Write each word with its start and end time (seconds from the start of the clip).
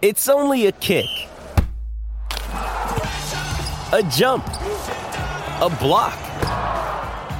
It's 0.00 0.28
only 0.28 0.66
a 0.66 0.72
kick, 0.72 1.08
a 2.52 4.08
jump, 4.12 4.46
a 4.46 5.76
block. 5.80 6.16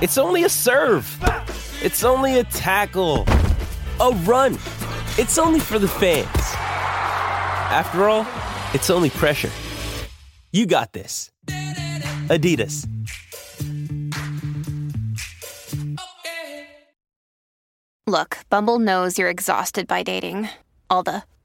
It's 0.02 0.18
only 0.18 0.42
a 0.42 0.48
serve. 0.48 1.06
It's 1.80 2.02
only 2.02 2.40
a 2.40 2.42
tackle, 2.42 3.26
a 4.00 4.10
run. 4.24 4.54
It's 5.18 5.38
only 5.38 5.60
for 5.60 5.78
the 5.78 5.86
fans. 5.86 6.26
After 7.70 8.08
all, 8.08 8.26
it's 8.74 8.90
only 8.90 9.10
pressure. 9.10 9.52
You 10.50 10.66
got 10.66 10.92
this. 10.92 11.30
Adidas. 12.26 12.88
Look, 18.08 18.38
Bumble 18.50 18.80
knows 18.80 19.16
you're 19.16 19.30
exhausted 19.30 19.86
by 19.86 20.02
dating. 20.02 20.48
All 20.90 21.04
the 21.04 21.22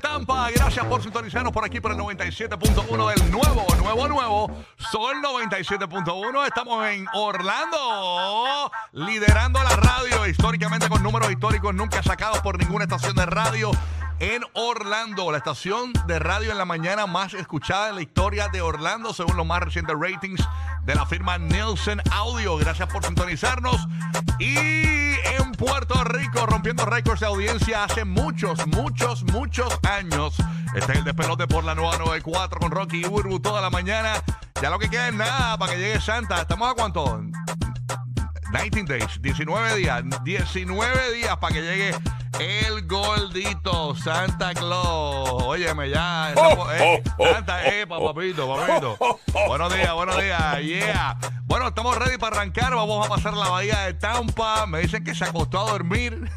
Tampa. 0.00 0.50
Gracias 0.50 0.84
por 0.86 1.02
sintonizarnos 1.02 1.52
por 1.52 1.64
aquí 1.64 1.80
por 1.80 1.92
el 1.92 1.98
97.1 1.98 3.14
del 3.14 3.30
nuevo, 3.30 3.66
nuevo, 3.78 4.08
nuevo 4.08 4.64
Sol 4.90 5.16
97.1. 5.22 6.46
Estamos 6.46 6.86
en 6.88 7.06
Orlando, 7.12 8.70
liderando 8.92 9.62
la 9.62 9.76
radio 9.76 10.26
históricamente 10.26 10.88
con 10.88 11.02
números 11.02 11.30
históricos 11.30 11.74
nunca 11.74 12.02
sacados 12.02 12.40
por 12.40 12.58
ninguna 12.58 12.84
estación 12.84 13.14
de 13.14 13.26
radio. 13.26 13.70
En 14.20 14.42
Orlando, 14.52 15.32
la 15.32 15.38
estación 15.38 15.94
de 16.06 16.18
radio 16.18 16.52
en 16.52 16.58
la 16.58 16.66
mañana 16.66 17.06
más 17.06 17.32
escuchada 17.32 17.88
en 17.88 17.94
la 17.94 18.02
historia 18.02 18.48
de 18.48 18.60
Orlando, 18.60 19.14
según 19.14 19.34
los 19.38 19.46
más 19.46 19.60
recientes 19.60 19.96
ratings 19.98 20.46
de 20.84 20.94
la 20.94 21.06
firma 21.06 21.38
Nielsen 21.38 22.02
Audio. 22.12 22.58
Gracias 22.58 22.86
por 22.92 23.02
sintonizarnos. 23.02 23.88
Y 24.38 24.56
en 24.58 25.52
Puerto 25.52 26.04
Rico, 26.04 26.44
rompiendo 26.44 26.84
récords 26.84 27.20
de 27.20 27.26
audiencia 27.28 27.84
hace 27.84 28.04
muchos, 28.04 28.66
muchos, 28.66 29.24
muchos 29.24 29.72
años. 29.88 30.36
Este 30.74 30.92
es 30.92 30.98
el 30.98 31.04
despelote 31.04 31.46
por 31.46 31.64
la 31.64 31.74
nueva 31.74 31.96
94 31.96 32.60
con 32.60 32.70
Rocky 32.70 33.02
y 33.02 33.40
toda 33.40 33.62
la 33.62 33.70
mañana. 33.70 34.22
Ya 34.60 34.68
lo 34.68 34.78
que 34.78 34.90
queda 34.90 35.08
es 35.08 35.14
nada 35.14 35.56
para 35.56 35.72
que 35.72 35.78
llegue 35.78 35.98
Santa. 35.98 36.42
¿Estamos 36.42 36.70
a 36.70 36.74
cuánto? 36.74 37.22
19 38.52 38.86
days, 38.98 39.20
19 39.22 39.76
días, 39.76 40.02
19 40.24 41.12
días 41.14 41.36
para 41.38 41.54
que 41.54 41.62
llegue 41.62 41.94
el 42.40 42.86
gordito 42.86 43.94
Santa 43.94 44.54
Claus. 44.54 45.42
Óyeme, 45.44 45.88
ya. 45.90 46.30
estamos- 46.30 46.68
eh, 46.74 47.02
Santa, 47.32 47.64
eh, 47.66 47.86
pa- 47.86 48.00
papito, 48.00 48.48
papito. 48.48 48.96
Buenos 49.46 49.72
días, 49.74 49.92
buenos 49.94 50.16
días, 50.20 50.60
yeah. 50.62 51.16
Bueno, 51.44 51.68
estamos 51.68 51.96
ready 51.96 52.16
para 52.18 52.36
arrancar. 52.36 52.74
Vamos 52.74 53.06
a 53.06 53.08
pasar 53.08 53.34
la 53.34 53.48
bahía 53.48 53.80
de 53.80 53.94
Tampa. 53.94 54.66
Me 54.66 54.80
dicen 54.80 55.04
que 55.04 55.14
se 55.14 55.24
acostó 55.24 55.60
a 55.66 55.70
dormir. 55.72 56.28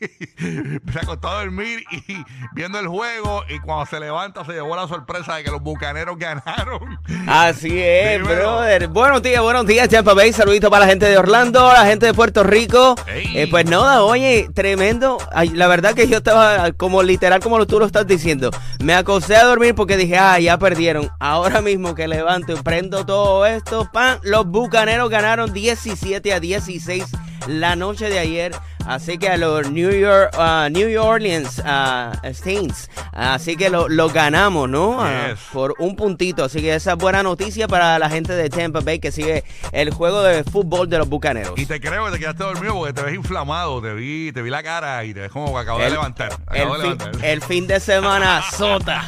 Se 0.00 0.98
acostó 0.98 1.28
a 1.28 1.40
dormir 1.44 1.84
y 1.90 2.16
viendo 2.54 2.78
el 2.78 2.88
juego 2.88 3.44
y 3.48 3.58
cuando 3.60 3.86
se 3.86 4.00
levanta 4.00 4.44
se 4.44 4.52
llevó 4.52 4.74
la 4.76 4.88
sorpresa 4.88 5.36
de 5.36 5.44
que 5.44 5.50
los 5.50 5.60
bucaneros 5.62 6.16
ganaron. 6.18 6.98
Así 7.26 7.78
es, 7.78 8.20
Dímelo. 8.20 8.36
brother. 8.56 8.88
Buenos 8.88 9.22
días, 9.22 9.42
buenos 9.42 9.66
días, 9.66 9.88
Tampa 9.88 10.14
Bay. 10.14 10.32
Saludito 10.32 10.70
para 10.70 10.84
la 10.86 10.90
gente 10.90 11.06
de 11.06 11.18
Orlando, 11.18 11.72
la 11.72 11.84
gente 11.84 12.06
de 12.06 12.14
Puerto 12.14 12.42
Rico. 12.42 12.94
Eh, 13.08 13.46
pues 13.50 13.66
nada, 13.66 14.02
oye, 14.02 14.48
tremendo. 14.54 15.18
Ay, 15.32 15.50
la 15.50 15.66
verdad 15.66 15.94
que 15.94 16.08
yo 16.08 16.18
estaba 16.18 16.72
como 16.72 17.02
literal 17.02 17.40
como 17.40 17.64
tú 17.66 17.78
lo 17.78 17.86
estás 17.86 18.06
diciendo. 18.06 18.50
Me 18.82 18.94
acosté 18.94 19.36
a 19.36 19.44
dormir 19.44 19.74
porque 19.74 19.96
dije, 19.96 20.16
ah, 20.16 20.38
ya 20.38 20.58
perdieron. 20.58 21.10
Ahora 21.18 21.60
mismo 21.60 21.94
que 21.94 22.08
levanto 22.08 22.52
y 22.52 22.62
prendo 22.62 23.04
todo 23.04 23.44
esto, 23.46 23.88
pan, 23.92 24.18
los 24.22 24.46
bucaneros 24.46 25.10
ganaron 25.10 25.52
17 25.52 26.32
a 26.32 26.40
16 26.40 27.04
la 27.46 27.76
noche 27.76 28.08
de 28.08 28.18
ayer. 28.18 28.52
Así 28.86 29.18
que 29.18 29.28
a 29.28 29.36
los 29.36 29.70
New 29.70 29.90
York, 29.90 30.36
New 30.70 31.02
Orleans 31.02 31.62
ah, 31.64 32.12
Saints. 32.32 32.90
Así 33.12 33.56
que 33.56 33.70
lo, 33.70 33.88
lo 33.88 34.08
ganamos, 34.08 34.68
¿no? 34.68 35.00
Yes. 35.06 35.38
por 35.52 35.74
un 35.78 35.96
puntito. 35.96 36.44
Así 36.44 36.60
que 36.60 36.74
esa 36.74 36.92
es 36.92 36.98
buena 36.98 37.22
noticia 37.22 37.68
para 37.68 37.98
la 37.98 38.10
gente 38.10 38.32
de 38.34 38.48
Tampa 38.50 38.80
Bay 38.80 38.98
que 38.98 39.12
sigue 39.12 39.44
el 39.72 39.90
juego 39.90 40.22
de 40.22 40.44
fútbol 40.44 40.88
de 40.88 40.98
los 40.98 41.08
bucaneros. 41.08 41.58
Y 41.58 41.66
te 41.66 41.80
creo 41.80 42.06
que 42.06 42.12
te 42.12 42.18
quedaste 42.18 42.44
dormido 42.44 42.74
porque 42.74 42.92
te 42.92 43.02
ves 43.02 43.14
inflamado, 43.14 43.80
te 43.80 43.94
vi, 43.94 44.32
te 44.32 44.42
vi 44.42 44.50
la 44.50 44.62
cara 44.62 45.04
y 45.04 45.14
te 45.14 45.20
ves 45.20 45.30
como 45.30 45.52
que 45.52 45.58
acabo 45.60 45.78
de 45.78 45.90
levantar. 45.90 46.32
El, 46.50 46.62
Acabo 46.62 46.78
de 46.78 46.82
fin, 46.82 46.98
levantar. 46.98 47.24
el 47.24 47.42
fin 47.42 47.66
de 47.66 47.80
semana 47.80 48.42
sota. 48.56 49.02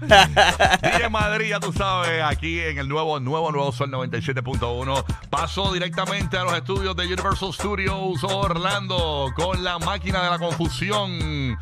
DJ 0.00 1.08
Madrid, 1.10 1.48
ya 1.50 1.60
tú 1.60 1.72
sabes, 1.72 2.22
aquí 2.22 2.60
en 2.60 2.78
el 2.78 2.88
nuevo, 2.88 3.18
nuevo, 3.20 3.50
nuevo 3.50 3.72
Sol 3.72 3.90
97.1. 3.90 5.04
Pasó 5.28 5.72
directamente 5.72 6.36
a 6.36 6.44
los 6.44 6.54
estudios 6.54 6.94
de 6.96 7.06
Universal 7.06 7.52
Studios 7.52 8.22
Orlando 8.22 9.32
con 9.34 9.62
la 9.64 9.78
máquina 9.78 10.22
de 10.22 10.30
la 10.30 10.38
confusión. 10.38 11.58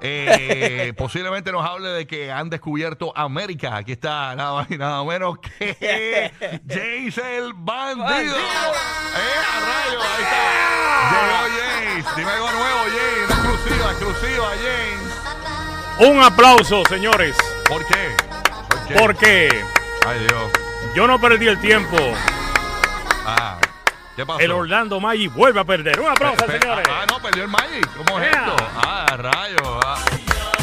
Eh, 0.00 0.92
posiblemente 0.98 1.52
nos 1.52 1.64
hable 1.64 1.88
de 1.88 2.06
que 2.06 2.30
han 2.32 2.50
descubierto 2.50 3.12
América. 3.16 3.76
Aquí 3.76 3.92
está 3.92 4.34
nada 4.34 4.54
más 4.54 4.70
y 4.70 4.78
nada 4.78 5.04
menos 5.04 5.38
que 5.38 6.32
James 6.68 7.18
el 7.18 7.52
bandido. 7.54 8.36
Eh, 8.36 9.40
a 9.46 9.60
rayo, 9.60 10.00
ahí 10.00 10.22
está. 10.22 10.74
Llegó 11.10 11.38
James. 11.60 12.16
Dime 12.16 12.30
algo 12.30 12.52
nuevo, 12.52 12.80
James. 12.84 13.38
Una 13.38 13.52
exclusiva, 13.54 13.90
exclusiva, 13.90 14.48
James. 14.56 16.10
Un 16.10 16.20
aplauso, 16.20 16.82
señores, 16.88 17.36
¿Por 17.68 17.84
qué? 17.86 18.16
¿Por 18.68 18.86
qué? 18.86 18.94
porque 18.98 19.64
Ay, 20.06 20.18
Dios. 20.28 20.52
yo 20.94 21.06
no 21.06 21.20
perdí 21.20 21.46
el 21.48 21.58
tiempo. 21.60 21.96
Ah, 23.26 23.56
¿qué 24.16 24.26
pasó? 24.26 24.40
El 24.40 24.52
Orlando 24.52 25.00
Magic 25.00 25.32
vuelve 25.32 25.60
a 25.60 25.64
perder. 25.64 25.98
Un 26.00 26.08
aplauso, 26.10 26.44
Pe- 26.46 26.60
señores. 26.60 26.86
Ah, 26.90 27.04
no, 27.10 27.20
perdió 27.20 27.44
el 27.44 27.48
Magic. 27.48 27.88
¿Cómo 27.96 28.20
es 28.20 28.26
esto? 28.30 28.56
Ah, 28.76 29.06
rayo. 29.16 29.80
Ah. 29.84 29.96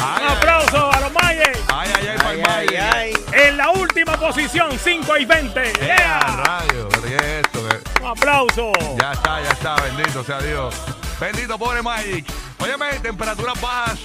Ay, 0.04 0.24
Un 0.24 0.30
aplauso 0.36 0.92
a 0.92 1.00
los 1.00 1.12
Magic. 1.12 1.58
Ay, 1.72 1.90
ay, 1.98 2.06
ay, 2.08 2.16
para 2.18 2.32
el 2.32 2.38
Ay, 2.38 2.66
Magic. 2.66 2.80
ay, 2.94 3.12
En 3.32 3.56
la 3.56 3.70
última 3.70 4.16
posición, 4.16 4.78
5 4.78 5.16
y 5.16 5.24
20. 5.24 5.72
Yeah, 5.74 5.96
Yeah. 5.96 6.42
rayo. 6.44 6.88
¿Qué 6.88 7.16
es 7.16 7.22
esto? 7.44 7.68
¿Qué? 7.68 8.00
Un 8.02 8.06
aplauso. 8.08 8.72
Ya 9.00 9.12
está, 9.12 9.40
ya 9.42 9.50
está. 9.50 9.74
Bendito 9.76 10.22
sea 10.24 10.38
Dios. 10.40 10.74
Bendito, 11.20 11.58
pobre 11.58 11.82
Magic. 11.82 12.24
Óyeme, 12.58 12.90
temperaturas 13.00 13.60
bajas 13.60 13.98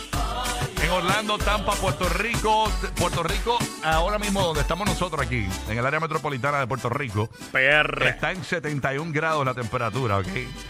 en 0.84 0.90
Orlando, 0.92 1.38
Tampa, 1.38 1.74
Puerto 1.74 2.08
Rico. 2.10 2.70
Puerto 3.00 3.24
Rico, 3.24 3.58
ahora 3.84 4.20
mismo 4.20 4.42
donde 4.42 4.62
estamos 4.62 4.88
nosotros 4.88 5.26
aquí, 5.26 5.48
en 5.70 5.78
el 5.78 5.86
área 5.86 6.00
metropolitana 6.00 6.60
de 6.60 6.68
Puerto 6.68 6.90
Rico. 6.90 7.30
PR. 7.52 8.08
Está 8.08 8.32
en 8.32 8.44
71 8.44 9.12
grados 9.12 9.46
la 9.46 9.54
temperatura, 9.54 10.18
¿ok? 10.18 10.28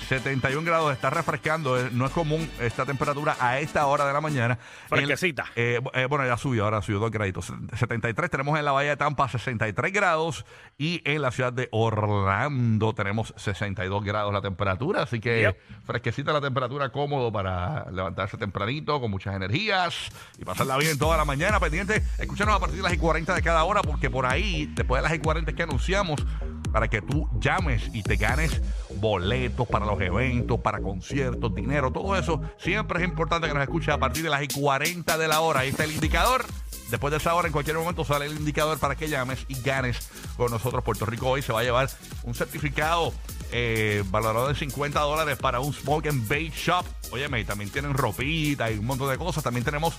71 0.07 0.63
grados, 0.65 0.93
está 0.93 1.09
refrescando. 1.09 1.77
eh, 1.79 1.89
No 1.91 2.05
es 2.05 2.11
común 2.11 2.49
esta 2.59 2.85
temperatura 2.85 3.35
a 3.39 3.59
esta 3.59 3.85
hora 3.87 4.05
de 4.05 4.13
la 4.13 4.21
mañana. 4.21 4.57
Fresquecita. 4.87 5.45
En- 5.55 5.83
eh, 5.85 5.89
eh, 5.93 6.05
bueno, 6.05 6.25
ya 6.25 6.37
subió, 6.37 6.63
ahora 6.65 6.81
subió 6.81 6.99
dos 6.99 7.11
graditos. 7.11 7.51
73 7.75 8.29
tenemos 8.29 8.57
en 8.57 8.65
la 8.65 8.71
Bahía 8.71 8.91
de 8.91 8.97
Tampa 8.97 9.27
63 9.27 9.91
grados 9.91 10.45
y 10.77 11.01
en 11.05 11.21
la 11.21 11.31
ciudad 11.31 11.51
de 11.53 11.67
Orlando 11.71 12.93
tenemos 12.93 13.33
62 13.37 14.03
grados 14.03 14.33
la 14.33 14.41
temperatura. 14.41 15.03
Así 15.03 15.19
que 15.19 15.41
Yep. 15.41 15.57
fresquecita 15.85 16.31
la 16.33 16.41
temperatura, 16.41 16.89
cómodo 16.89 17.31
para 17.31 17.89
levantarse 17.91 18.37
tempranito, 18.37 18.99
con 19.01 19.11
muchas 19.11 19.35
energías 19.35 19.96
y 20.37 20.45
pasarla 20.45 20.77
bien 20.77 20.97
toda 20.97 21.17
la 21.17 21.25
mañana. 21.25 21.59
Pendiente, 21.59 22.03
escúchanos 22.17 22.55
a 22.55 22.59
partir 22.59 22.77
de 22.77 22.83
las 22.83 22.93
y 22.93 22.97
40 22.97 23.33
de 23.33 23.41
cada 23.41 23.63
hora 23.63 23.81
porque 23.81 24.09
por 24.09 24.25
ahí, 24.25 24.71
después 24.73 25.01
de 25.01 25.09
las 25.09 25.17
y 25.17 25.19
40 25.19 25.53
que 25.53 25.63
anunciamos, 25.63 26.25
para 26.71 26.87
que 26.89 27.01
tú 27.01 27.27
llames 27.39 27.89
y 27.93 28.03
te 28.03 28.17
ganes 28.17 28.61
boletos 28.95 29.67
para 29.67 29.85
los 29.85 29.99
eventos, 30.01 30.59
para 30.59 30.79
conciertos, 30.79 31.53
dinero, 31.55 31.91
todo 31.91 32.15
eso. 32.15 32.41
Siempre 32.59 32.99
es 33.01 33.07
importante 33.07 33.47
que 33.47 33.53
nos 33.53 33.63
escuches 33.63 33.89
a 33.89 33.97
partir 33.97 34.23
de 34.23 34.29
las 34.29 34.43
y 34.43 34.47
40 34.47 35.17
de 35.17 35.27
la 35.27 35.39
hora. 35.39 35.61
Ahí 35.61 35.69
está 35.69 35.85
el 35.85 35.91
indicador. 35.91 36.45
Después 36.89 37.11
de 37.11 37.17
esa 37.17 37.33
hora, 37.35 37.47
en 37.47 37.53
cualquier 37.53 37.77
momento 37.77 38.05
sale 38.05 38.27
el 38.27 38.37
indicador 38.37 38.79
para 38.79 38.95
que 38.95 39.09
llames 39.09 39.45
y 39.47 39.59
ganes 39.61 40.09
con 40.37 40.51
nosotros. 40.51 40.83
Puerto 40.83 41.05
Rico 41.05 41.29
hoy 41.29 41.41
se 41.41 41.51
va 41.51 41.61
a 41.61 41.63
llevar 41.63 41.89
un 42.23 42.33
certificado 42.33 43.13
eh, 43.51 44.03
valorado 44.09 44.49
en 44.49 44.55
50 44.55 44.99
dólares 44.99 45.37
para 45.37 45.59
un 45.59 45.73
Smoke 45.73 46.07
and 46.07 46.27
Bake 46.27 46.53
Shop. 46.55 46.85
Óyeme, 47.11 47.39
y 47.39 47.45
también 47.45 47.69
tienen 47.69 47.93
ropita 47.93 48.71
y 48.71 48.77
un 48.77 48.85
montón 48.85 49.09
de 49.09 49.17
cosas. 49.17 49.43
También 49.43 49.63
tenemos 49.63 49.93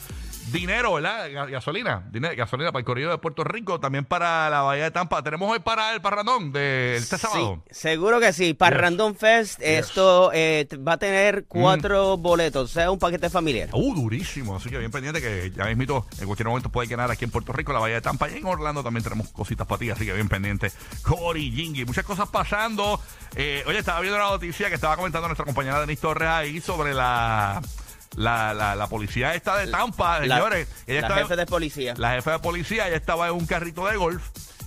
dinero, 0.53 0.95
¿verdad? 0.95 1.29
Ga- 1.31 1.51
Gasolina. 1.51 2.03
Dinero, 2.11 2.35
gasolina 2.37 2.73
para 2.73 2.81
el 2.81 2.85
corrido 2.87 3.11
de 3.11 3.19
Puerto 3.19 3.45
Rico. 3.45 3.81
También 3.81 4.05
para 4.05 4.49
la 4.51 4.63
Bahía 4.63 4.85
de 4.85 4.91
Tampa. 4.91 5.23
Tenemos 5.23 5.51
hoy 5.51 5.59
para 5.61 5.95
el 5.95 6.01
parrandón 6.01 6.53
de 6.53 6.97
este 6.97 7.19
sábado. 7.19 7.63
Sí, 7.71 7.75
seguro 7.81 8.21
que 8.21 8.33
sí. 8.33 8.55
Para 8.55 8.77
Random 8.79 9.15
Fest, 9.15 9.61
esto 9.63 10.31
eh, 10.33 10.67
va 10.87 10.93
a 10.95 10.99
tener 10.99 11.45
cuatro 11.47 12.17
boletos, 12.17 12.71
o 12.71 12.73
sea, 12.73 12.91
un 12.91 12.99
paquete 12.99 13.31
familiar. 13.31 13.69
Uh, 13.73 13.95
durísimo. 13.95 14.57
Así 14.57 14.69
que 14.71 14.79
bien 14.79 14.91
pendiente 14.91 15.21
que 15.21 15.51
ya 15.55 15.65
mismito 15.67 16.07
en 16.19 16.27
cualquier 16.27 16.49
momento 16.49 16.69
puede 16.71 16.89
ganar 16.89 17.11
aquí 17.11 17.25
en 17.25 17.31
Puerto 17.31 17.53
Rico, 17.53 17.73
la 17.73 17.81
Bahía 17.81 17.97
de 17.97 18.01
Tampa 18.03 18.29
y 18.29 18.37
en 18.39 18.47
Orlando 18.47 18.83
también 18.83 19.03
tenemos 19.05 19.29
cositas 19.29 19.67
para 19.67 19.79
ti, 19.79 19.91
así 19.91 20.05
que 20.07 20.13
bien 20.13 20.29
pendiente. 20.29 20.71
Cory, 21.03 21.51
Jingy, 21.51 21.85
muchas 21.85 22.05
cosas 22.05 22.29
pasando. 22.29 23.01
Eh, 23.37 23.63
oye, 23.67 23.79
estaba 23.79 24.01
viendo 24.01 24.17
una 24.19 24.31
noticia 24.31 24.69
que 24.69 24.75
estaba 24.75 24.97
comentando 24.97 25.29
nuestra 25.29 25.45
compañera 25.45 25.81
Denise 25.81 26.03
Torres 26.03 26.29
ahí 26.29 26.61
sobre 26.61 26.95
la, 26.95 27.61
la, 28.17 28.55
la, 28.55 28.75
la 28.77 28.87
policía 28.89 29.35
esta 29.35 29.57
de 29.59 29.69
Tampa, 29.71 30.21
La- 30.21 30.37
señores. 30.37 30.69
Ella 30.87 31.01
la 31.03 31.07
estaba- 31.09 31.21
jefe 31.23 31.37
de 31.37 31.47
policía. 31.47 31.95
la 31.97 32.13
jefa 32.13 32.33
de 32.33 32.39
policía, 32.41 32.89
ella 32.89 32.97
estaba 32.97 33.29
en 33.29 33.35
un 33.35 33.47
carrito 33.47 33.87
de 33.87 33.97
golf. 33.97 34.23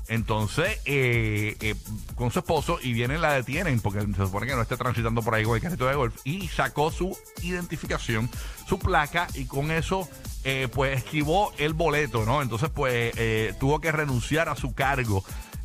Entonces, 0.08 0.78
eh, 0.84 1.56
eh, 1.62 1.76
con 2.16 2.32
su 2.32 2.40
esposo, 2.40 2.80
y 2.82 2.92
vienen, 2.92 3.22
la 3.22 3.32
detienen, 3.34 3.80
porque 3.80 4.02
se 4.02 4.14
supone 4.26 4.46
que 4.46 4.56
no 4.56 4.62
esté 4.62 4.76
transitando 4.76 5.22
por 5.22 5.36
ahí 5.36 5.46
con 5.46 5.56
el 5.56 5.62
carrito 5.62 5.88
de 5.88 5.96
golf, 5.96 6.16
y 6.26 6.50
sacó 6.50 6.92
su 6.92 7.18
identificación, 7.44 8.30
su 8.68 8.78
placa, 8.78 9.28
y 9.36 9.46
con 9.46 9.72
eso, 9.72 10.10
eh, 10.44 10.68
pues 10.74 10.98
esquivó 10.98 11.54
el 11.58 11.74
boleto, 11.74 12.26
¿no? 12.26 12.42
Entonces, 12.42 12.70
pues, 12.74 13.14
eh, 13.18 13.54
tuvo 13.60 13.80
que 13.80 13.92
renunciar 13.94 14.50
a 14.50 14.56
su 14.58 14.74
cargo. 14.74 15.24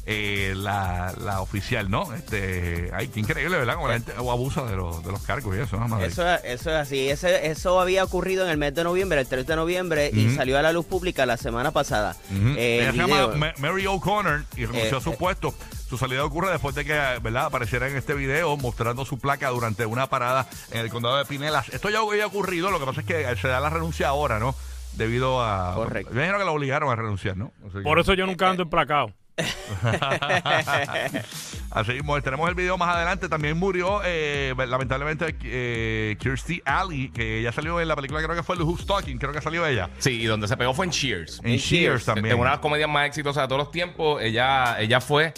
Eh, 0.09 0.55
la, 0.57 1.13
la 1.21 1.41
oficial, 1.41 1.91
¿no? 1.91 2.13
Este, 2.15 2.91
ay, 2.95 3.09
qué 3.09 3.21
increíble, 3.21 3.59
¿verdad? 3.59 3.75
Como 3.75 3.89
la 3.89 3.95
gente 3.95 4.13
abusa 4.17 4.65
de 4.65 4.77
los, 4.77 5.05
de 5.05 5.11
los 5.11 5.21
cargos 5.23 5.57
y 5.57 5.61
eso, 5.61 5.77
¿no? 5.79 5.89
Madre. 5.89 6.07
Eso, 6.07 6.23
eso 6.29 6.71
es 6.71 6.77
así. 6.77 7.09
Ese, 7.11 7.49
eso 7.49 7.81
había 7.81 8.05
ocurrido 8.05 8.45
en 8.45 8.51
el 8.51 8.57
mes 8.57 8.75
de 8.75 8.85
noviembre, 8.85 9.21
el 9.21 9.27
3 9.27 9.47
de 9.47 9.57
noviembre, 9.57 10.11
y 10.13 10.31
salió 10.35 10.59
a 10.59 10.63
la 10.63 10.73
luz 10.73 10.87
pública 10.87 11.27
la 11.27 11.37
semana 11.37 11.73
pasada. 11.73 12.15
Eh, 12.31 12.79
Ella 12.81 12.91
el 12.91 12.97
se 12.97 13.03
video. 13.05 13.33
llama 13.33 13.53
Ma- 13.59 13.69
Mary 13.69 13.87
O'Connor 13.87 14.45
y 14.57 14.65
renunció 14.67 14.97
Eh, 14.97 14.99
a 14.99 15.01
su 15.03 15.11
eh. 15.11 15.17
puesto. 15.19 15.55
Su 15.89 15.99
salida 15.99 16.25
ocurre 16.25 16.51
después 16.51 16.75
de 16.75 16.85
que 16.85 16.93
¿verdad? 16.93 17.47
apareciera 17.47 17.89
en 17.89 17.97
este 17.97 18.15
video 18.15 18.57
mostrando 18.57 19.05
su 19.05 19.19
placa 19.19 19.49
durante 19.51 19.87
una 19.87 20.09
parada 20.09 20.47
en 20.73 20.81
el 20.81 20.91
condado 20.91 21.17
de 21.17 21.25
Pinelas. 21.25 21.69
Esto 21.71 21.91
ya 21.91 21.99
había 22.01 22.27
ocurrido, 22.27 22.71
lo 22.71 22.79
que 22.81 22.87
pasa 22.87 23.01
es 23.03 23.07
que 23.07 23.37
se 23.41 23.47
da 23.49 23.61
la 23.61 23.71
renuncia 23.71 24.09
ahora, 24.09 24.39
¿no? 24.41 24.55
Debido 24.95 25.43
a... 25.45 25.75
Correcto. 25.75 26.11
Me 26.13 26.23
imagino 26.23 26.39
que 26.39 26.45
la 26.45 26.51
obligaron 26.53 26.91
a 26.91 26.97
renunciar, 26.97 27.37
¿no? 27.37 27.53
Por 27.85 27.99
eso 28.01 28.15
yo 28.15 28.25
nunca 28.27 28.49
ando 28.49 28.63
emplacado. 28.65 29.13
Así 31.71 31.93
mismo, 31.93 32.21
tenemos 32.23 32.49
el 32.49 32.55
video 32.55 32.79
más 32.79 32.95
adelante. 32.95 33.29
También 33.29 33.59
murió, 33.59 34.01
eh, 34.05 34.55
lamentablemente, 34.57 35.37
eh, 35.43 36.17
Kirstie 36.19 36.63
Alley, 36.65 37.11
que 37.11 37.43
ya 37.43 37.53
salió 37.53 37.81
en 37.81 37.89
la 37.89 37.97
película, 37.97 38.23
creo 38.23 38.35
que 38.35 38.43
fue 38.43 38.57
Who's 38.57 38.87
Talking, 38.87 39.19
creo 39.19 39.33
que 39.33 39.41
salió 39.41 39.67
ella. 39.67 39.91
Sí, 39.99 40.23
y 40.23 40.25
donde 40.27 40.49
se 40.49 40.57
pegó 40.57 40.73
fue 40.73 40.87
en 40.87 40.93
Cheers. 40.93 41.41
En 41.45 41.59
Cheers 41.59 42.05
también. 42.05 42.35
En 42.35 42.41
una 42.41 42.51
de 42.51 42.57
las 42.57 42.61
comedias 42.61 42.89
más 42.89 43.07
exitosas 43.07 43.45
de 43.45 43.49
todos 43.49 43.59
los 43.59 43.71
tiempos, 43.71 44.23
ella, 44.23 44.81
ella 44.81 45.01
fue 45.01 45.35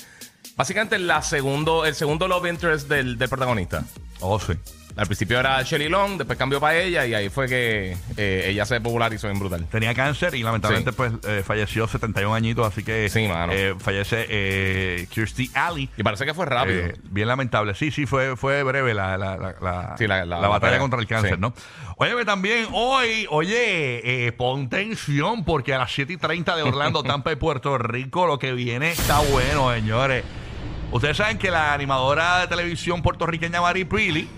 básicamente 0.57 0.99
la 0.99 1.23
segundo, 1.23 1.85
el 1.85 1.95
segundo 1.95 2.29
love 2.29 2.47
interest 2.47 2.89
del, 2.89 3.19
del 3.19 3.29
protagonista. 3.29 3.85
Oh, 4.21 4.39
sí. 4.39 4.53
Al 4.99 5.07
principio 5.07 5.39
era 5.39 5.63
Shelly 5.63 5.89
Long, 5.89 6.19
después 6.19 6.37
cambió 6.39 6.59
para 6.61 6.77
ella 6.77 7.07
y 7.07 7.15
ahí 7.15 7.29
fue 7.29 7.47
que 7.49 7.97
eh, 8.17 8.47
ella 8.49 8.65
se 8.67 8.81
popularizó 8.81 9.29
en 9.31 9.39
brutal. 9.39 9.65
Tenía 9.71 9.95
cáncer 9.95 10.35
y 10.35 10.43
lamentablemente 10.43 10.91
Sí. 10.91 10.97
pues 10.97 11.13
eh, 11.27 11.43
falleció 11.47 11.87
71 11.87 12.35
añitos, 12.35 12.67
así 12.67 12.83
que 12.83 13.09
Sí, 13.09 13.29
mano. 13.29 13.53
eh, 13.53 13.75
fallece 13.79 14.27
eh, 14.29 15.07
Kirstie 15.11 15.51
Alley. 15.55 15.89
Y 15.97 16.03
parece 16.03 16.27
que 16.27 16.35
fue 16.35 16.47
rápido. 16.47 16.81
Eh, 16.87 16.95
bien 17.05 17.29
lamentable. 17.29 17.75
Sí, 17.77 17.91
sí, 17.93 18.07
fue, 18.07 18.37
fue 18.37 18.63
breve 18.65 18.93
la, 18.93 19.17
la, 19.17 19.37
la, 19.37 19.55
la- 19.63 19.95
Sí, 19.97 20.07
batalla 20.07 20.49
batalla. 20.49 20.79
contra 20.81 20.99
el 20.99 21.07
cáncer. 21.07 21.39
¿no? 21.39 21.55
Oye, 21.97 22.25
también 22.25 22.67
hoy, 22.73 23.27
oye, 23.31 24.33
pon 24.37 24.69
tensión 24.69 25.45
porque 25.45 25.75
a 25.75 25.79
las 25.79 25.93
7 25.93 26.13
y 26.13 26.17
30 26.17 26.57
de 26.57 26.63
Orlando, 26.65 27.03
Tampa 27.05 27.31
y 27.33 27.37
Puerto 27.37 27.79
Rico, 27.79 28.27
lo 28.27 28.39
que 28.39 28.53
viene 28.53 28.91
está 28.91 29.21
bueno, 29.21 29.73
señores. 29.73 30.25
Ustedes 30.91 31.17
saben 31.19 31.39
que 31.39 31.51
la 31.51 31.73
animadora 31.75 32.41
de 32.41 32.47
televisión 32.49 33.03
puertorriqueña 33.03 33.61
Mari 33.61 33.85
Pili, 33.85 34.29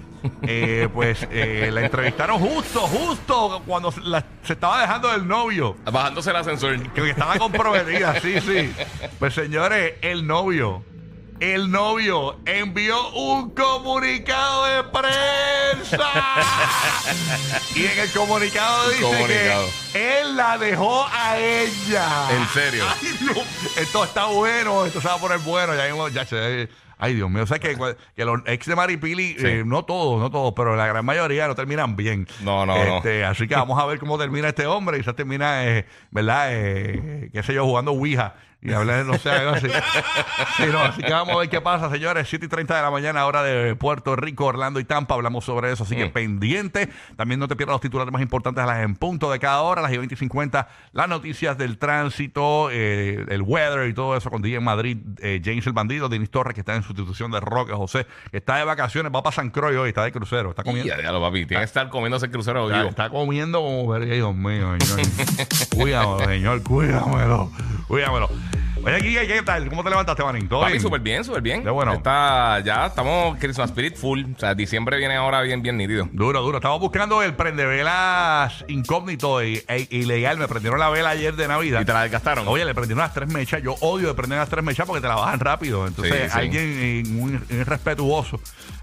eh, 0.42 0.88
pues 0.92 1.26
eh, 1.30 1.70
la 1.72 1.82
entrevistaron 1.82 2.38
justo, 2.38 2.80
justo 2.80 3.62
cuando 3.66 3.90
se, 3.92 4.00
la- 4.00 4.24
se 4.42 4.52
estaba 4.54 4.80
dejando 4.80 5.08
del 5.08 5.26
novio. 5.26 5.76
Bajándose 5.90 6.30
el 6.30 6.36
ascensor. 6.36 6.92
Que 6.92 7.10
estaba 7.10 7.38
comprometida, 7.38 8.20
sí, 8.20 8.40
sí. 8.40 8.72
Pues 9.18 9.34
señores, 9.34 9.94
el 10.02 10.26
novio, 10.26 10.82
el 11.40 11.70
novio 11.70 12.38
envió 12.44 13.10
un 13.12 13.50
comunicado 13.50 14.66
de 14.66 14.82
prensa. 14.84 16.10
y 17.74 17.86
en 17.86 17.98
el 17.98 18.10
comunicado 18.12 18.90
dice 18.90 19.02
Comunicado. 19.02 19.66
que 19.92 20.20
él 20.20 20.36
la 20.36 20.58
dejó 20.58 21.06
a 21.10 21.38
ella. 21.38 22.30
¿En 22.30 22.48
serio? 22.48 22.84
Ay, 22.88 23.42
esto 23.76 24.04
está 24.04 24.26
bueno, 24.26 24.84
esto 24.84 25.00
se 25.00 25.08
va 25.08 25.14
a 25.14 25.18
poner 25.18 25.38
bueno. 25.38 25.74
Ya, 25.74 25.84
mismo, 25.86 26.08
ya 26.08 26.24
Ay, 27.00 27.14
Dios 27.14 27.30
mío. 27.30 27.42
O 27.42 27.46
sea, 27.46 27.58
que, 27.58 27.76
que 28.14 28.24
los 28.24 28.40
ex 28.46 28.66
de 28.66 28.76
Maripili, 28.76 29.34
Sí. 29.38 29.46
eh, 29.46 29.62
no 29.66 29.84
todos, 29.84 30.20
no 30.20 30.30
todos, 30.30 30.52
pero 30.54 30.76
la 30.76 30.86
gran 30.86 31.04
mayoría 31.04 31.48
no 31.48 31.54
terminan 31.54 31.96
bien. 31.96 32.28
No, 32.42 32.66
no, 32.66 32.74
no. 32.76 32.96
Este, 32.98 33.24
Así 33.24 33.48
que 33.48 33.54
vamos 33.54 33.78
a 33.82 33.86
ver 33.86 33.98
cómo 33.98 34.18
termina 34.18 34.48
este 34.48 34.66
hombre. 34.66 34.98
Quizás 34.98 35.16
termina, 35.16 35.66
eh, 35.66 35.86
¿verdad? 36.10 36.48
Eh, 36.50 37.30
qué 37.32 37.42
sé 37.42 37.54
yo, 37.54 37.64
jugando 37.64 37.92
Ouija. 37.92 38.34
Y 38.62 38.72
hablar, 38.72 39.06
no 39.06 39.16
sé, 39.18 39.30
algo 39.30 39.52
así. 39.52 39.68
Sí, 40.58 40.64
no, 40.70 40.80
así 40.80 41.02
que 41.02 41.10
vamos 41.12 41.34
a 41.34 41.38
ver 41.38 41.48
qué 41.48 41.60
pasa, 41.62 41.90
señores. 41.90 42.28
7 42.28 42.44
y 42.44 42.48
30 42.48 42.76
de 42.76 42.82
la 42.82 42.90
mañana, 42.90 43.24
hora 43.24 43.42
de 43.42 43.74
Puerto 43.74 44.16
Rico, 44.16 44.44
Orlando 44.44 44.80
y 44.80 44.84
Tampa. 44.84 45.14
Hablamos 45.14 45.44
sobre 45.46 45.72
eso, 45.72 45.84
así 45.84 45.96
que 45.96 46.06
Mm. 46.06 46.12
pendiente. 46.12 46.88
También 47.16 47.40
no 47.40 47.48
te 47.48 47.56
pierdas 47.56 47.74
los 47.74 47.80
titulares 47.80 48.12
más 48.12 48.20
importantes 48.20 48.62
a 48.62 48.66
las 48.66 48.80
en 48.82 48.96
punto 48.96 49.30
de 49.32 49.38
cada 49.38 49.62
hora, 49.62 49.80
las 49.80 49.92
y 49.92 49.96
20 49.96 50.14
y 50.14 50.18
50, 50.18 50.68
las 50.92 51.08
noticias 51.08 51.56
del 51.56 51.78
tránsito, 51.78 52.68
eh, 52.70 53.24
el 53.28 53.40
weather 53.42 53.88
y 53.88 53.94
todo 53.94 54.14
eso 54.16 54.30
con 54.30 54.42
DJ 54.42 54.56
en 54.58 54.64
Madrid, 54.64 54.98
eh, 55.22 55.40
James 55.42 55.66
el 55.66 55.72
Bandido, 55.72 56.10
Denis 56.10 56.30
Torres, 56.30 56.52
que 56.54 56.60
está 56.60 56.74
en 56.76 56.82
sustitución 56.82 57.30
de 57.30 57.40
Roque 57.40 57.72
José, 57.72 58.06
que 58.30 58.36
está 58.38 58.56
de 58.56 58.64
vacaciones, 58.64 59.10
va 59.14 59.22
para 59.22 59.34
San 59.34 59.48
Croix 59.50 59.74
hoy, 59.76 59.88
está 59.88 60.04
de 60.04 60.12
crucero, 60.12 60.50
está 60.50 60.64
comiendo. 60.64 60.94
Ya, 60.94 61.02
ya 61.02 61.12
lo 61.12 61.20
papi. 61.22 61.46
Tiene 61.46 61.62
que 61.62 61.64
estar 61.64 61.88
comiéndose 61.88 62.26
el 62.26 62.32
crucero 62.32 62.66
Está, 62.66 62.76
vivo. 62.78 62.90
está 62.90 63.08
comiendo 63.08 63.60
como 63.62 63.98
Dios 63.98 64.34
mío, 64.34 64.74
señor. 64.80 65.06
cuídamelo, 65.74 66.18
señor, 66.26 66.62
cuídamelo, 66.62 67.50
cuídamelo. 67.88 68.28
Oye, 68.82 68.96
aquí, 68.96 69.14
¿qué 69.26 69.42
tal? 69.42 69.68
¿Cómo 69.68 69.84
te 69.84 69.90
levantaste, 69.90 70.24
Manín? 70.24 70.48
¿Todo 70.48 70.60
Papi, 70.60 70.72
bien? 70.72 70.82
súper 70.82 71.00
bien, 71.02 71.22
súper 71.24 71.42
bien. 71.42 71.62
Qué 71.62 71.68
bueno. 71.68 71.92
Está, 71.92 72.60
ya 72.60 72.86
estamos 72.86 73.36
Christmas 73.38 73.68
Spirit 73.70 73.94
full. 73.96 74.24
O 74.34 74.38
sea, 74.38 74.54
diciembre 74.54 74.96
viene 74.96 75.16
ahora 75.16 75.42
bien, 75.42 75.60
bien 75.60 75.76
nítido. 75.76 76.08
Duro, 76.12 76.40
duro. 76.40 76.56
Estamos 76.58 76.80
buscando 76.80 77.22
el 77.22 77.34
prendevelas 77.34 78.64
incógnito 78.68 79.42
e, 79.42 79.62
e- 79.68 79.86
ilegal. 79.90 80.38
Me 80.38 80.48
prendieron 80.48 80.80
la 80.80 80.88
vela 80.88 81.10
ayer 81.10 81.36
de 81.36 81.46
Navidad. 81.46 81.82
Y 81.82 81.84
te 81.84 81.92
la 81.92 82.02
desgastaron. 82.04 82.48
Oye, 82.48 82.64
le 82.64 82.74
prendieron 82.74 83.02
las 83.02 83.12
tres 83.12 83.28
mechas. 83.28 83.62
Yo 83.62 83.74
odio 83.80 84.08
de 84.08 84.14
prender 84.14 84.38
las 84.38 84.48
tres 84.48 84.64
mechas 84.64 84.86
porque 84.86 85.02
te 85.02 85.08
la 85.08 85.16
bajan 85.16 85.40
rápido. 85.40 85.86
Entonces, 85.86 86.14
Sí, 86.14 86.28
sí. 86.30 86.38
alguien 86.38 86.62
eh, 86.78 87.02
muy 87.06 87.38
irrespetuoso 87.50 88.40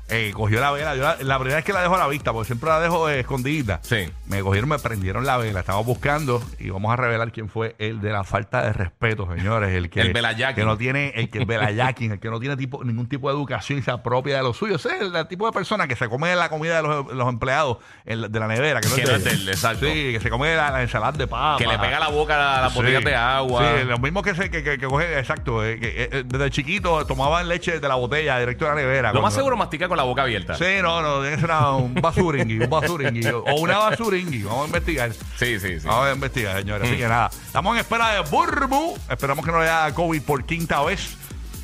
eh, 0.10 0.32
cogió 0.34 0.60
la 0.60 0.72
vela. 0.72 0.96
Yo 0.96 1.04
la, 1.04 1.18
la 1.22 1.38
primera 1.38 1.58
vez 1.58 1.66
que 1.66 1.74
la 1.74 1.82
dejo 1.82 1.96
a 1.96 2.00
la 2.00 2.08
vista, 2.08 2.32
porque 2.34 2.48
siempre 2.48 2.70
la 2.70 2.80
dejo 2.80 3.10
eh, 3.10 3.20
escondida. 3.22 3.80
Sí. 3.84 4.10
Me 4.28 4.42
cogieron, 4.42 4.70
me 4.70 4.80
prendieron 4.80 5.26
la 5.26 5.38
vela. 5.38 5.60
Estamos 5.62 5.86
buscando 5.86 6.42
y 6.60 6.70
vamos 6.70 6.92
a 6.92 6.96
revelar 6.96 7.32
quién 7.32 7.50
fue 7.50 7.76
el 7.80 8.02
de 8.02 8.12
la 8.12 8.24
falta 8.24 8.62
de 8.64 8.74
respeto, 8.74 9.28
señores. 9.36 9.74
El 9.74 9.90
que, 9.90 10.02
El 10.02 10.14
que 10.14 10.64
no 10.64 10.78
tiene, 10.78 11.12
el 11.16 11.30
que 11.30 11.40
el 11.40 11.46
velayakin, 11.46 12.14
el 12.14 12.20
que 12.20 12.30
no 12.30 12.40
tiene 12.40 12.56
tipo, 12.58 12.84
ningún 12.84 13.08
tipo 13.10 13.30
de 13.30 13.36
educación 13.36 13.80
y 13.80 13.82
se 13.82 13.92
apropia 13.92 14.38
de 14.38 14.44
lo 14.44 14.54
suyo. 14.54 14.76
Ese 14.76 14.90
es 14.96 15.02
el, 15.02 15.16
el 15.16 15.28
tipo 15.28 15.46
de 15.46 15.52
persona 15.52 15.88
que 15.88 15.96
se 15.96 16.08
come 16.10 16.36
la 16.36 16.50
comida 16.50 16.78
de 16.82 16.84
los, 16.88 17.14
los 17.14 17.28
empleados 17.30 17.78
la- 18.06 18.28
de 18.28 18.40
la 18.40 18.48
nevera. 18.48 18.82
Que 18.82 18.88
no, 18.90 18.96
es 18.96 19.24
de 19.24 19.30
él, 19.32 19.50
exacto. 19.50 19.86
Sí, 19.86 19.94
que 20.14 20.20
se 20.22 20.30
come 20.30 20.56
la, 20.56 20.72
la 20.72 20.82
ensalada 20.82 21.12
de 21.18 21.28
papa. 21.28 21.58
Que 21.58 21.68
le 21.68 21.78
pega 21.80 22.00
la 22.00 22.10
boca 22.10 22.58
a 22.60 22.62
las 22.62 22.74
Sí. 22.74 22.80
botellas 22.80 23.04
de 23.04 23.16
agua. 23.16 23.64
Sí, 23.80 23.86
lo 23.86 23.98
mismo 23.98 24.22
que, 24.22 24.36
se, 24.36 24.50
que, 24.50 24.64
que, 24.64 24.78
que 24.78 24.88
coge, 24.88 25.18
exacto. 25.20 25.66
eh, 25.66 25.80
que, 25.80 26.10
eh, 26.12 26.24
desde 26.26 26.50
chiquito 26.52 27.06
tomaban 27.06 27.48
leche 27.48 27.80
de 27.80 27.88
la 27.88 27.96
botella 27.96 28.38
directo 28.40 28.66
de 28.66 28.72
la 28.72 28.76
nevera. 28.78 29.10
Lo 29.14 29.16
más 29.22 29.34
Cuando- 29.34 29.36
seguro 29.36 29.58
mastica 29.58 29.88
con 29.88 29.97
la 29.98 30.04
boca 30.04 30.22
abierta. 30.22 30.56
Sí, 30.56 30.66
no, 30.82 31.01
no, 31.01 31.24
ser 31.24 31.44
una- 31.44 31.72
un 31.72 31.94
basuringui, 31.96 32.60
un 32.60 32.70
basuringui. 32.70 33.27
o 33.27 33.56
una 33.56 33.77
basuringui. 33.80 34.44
Vamos 34.44 34.63
a 34.63 34.68
investigar. 34.68 35.12
Sí, 35.12 35.60
sí, 35.60 35.80
sí. 35.80 35.88
Vamos 35.88 36.06
a 36.08 36.12
investigar, 36.13 36.58
señores. 36.58 36.88
Así 36.88 36.98
que 36.98 37.08
nada, 37.08 37.30
estamos 37.46 37.74
en 37.74 37.80
espera 37.82 38.10
de 38.12 38.22
Burbu. 38.30 38.98
Esperamos 39.10 39.44
que 39.46 39.51
no 39.51 39.60
le 39.60 39.66
da 39.66 39.94
COVID 39.94 40.22
por 40.22 40.46
quinta 40.46 40.82
vez. 40.84 41.18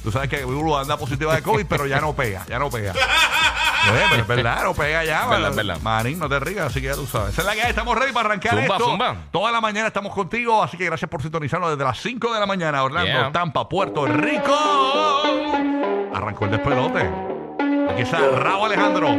Tú 0.03 0.11
sabes 0.11 0.29
que 0.29 0.43
Burbu 0.43 0.75
anda 0.75 0.97
positiva 0.97 1.33
de 1.33 1.41
COVID, 1.41 1.65
pero 1.65 1.85
ya 1.87 2.01
no 2.01 2.13
pega, 2.13 2.45
ya 2.49 2.59
no 2.59 2.69
pega. 2.69 2.91
Oye, 2.91 4.01
pero 4.09 4.21
es 4.23 4.27
verdad, 4.27 4.63
no 4.63 4.73
pega 4.73 5.05
ya. 5.05 5.21
Es 5.23 5.29
verdad, 5.29 5.39
man. 5.39 5.49
es 5.51 5.55
verdad. 5.55 5.77
Manín, 5.81 6.19
no 6.19 6.27
te 6.27 6.39
rías, 6.41 6.65
así 6.67 6.81
que 6.81 6.87
ya 6.87 6.95
tú 6.95 7.07
sabes. 7.07 7.29
Esa 7.31 7.41
es 7.41 7.47
la 7.47 7.53
que 7.53 7.61
hay, 7.61 7.69
estamos 7.69 7.97
ready 7.97 8.11
para 8.11 8.27
arrancar 8.27 8.51
Zumba, 8.51 8.75
esto. 8.75 8.89
zumba. 8.89 9.15
Toda 9.31 9.49
la 9.53 9.61
mañana 9.61 9.87
estamos 9.87 10.13
contigo, 10.13 10.61
así 10.61 10.75
que 10.77 10.83
gracias 10.85 11.09
por 11.09 11.21
sintonizarnos 11.21 11.69
desde 11.69 11.85
las 11.85 11.97
5 12.01 12.33
de 12.33 12.39
la 12.41 12.45
mañana, 12.45 12.83
Orlando, 12.83 13.09
Yeah. 13.09 13.31
Tampa, 13.31 13.69
Puerto 13.69 14.05
Rico. 14.05 14.53
Arrancó 16.13 16.45
el 16.45 16.51
despelote. 16.51 17.32
Aquí 17.89 18.01
está 18.01 18.19
Raúl 18.29 18.65
Alejandro, 18.65 19.09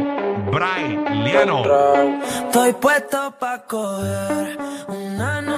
Brian, 0.51 1.23
Liano. 1.23 1.63
Estoy 2.47 2.73
puesto 2.73 3.31
pa' 3.39 3.59
coger 3.67 4.57
una 4.87 5.41
nota, 5.41 5.54